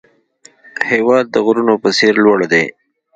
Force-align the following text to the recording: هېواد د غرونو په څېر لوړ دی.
هېواد 0.91 1.25
د 1.31 1.35
غرونو 1.45 1.73
په 1.83 1.89
څېر 1.97 2.13
لوړ 2.25 2.39
دی. 2.51 2.65